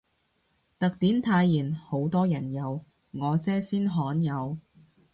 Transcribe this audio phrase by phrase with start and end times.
[0.79, 4.57] 特典泰妍好多人有，我姐先罕有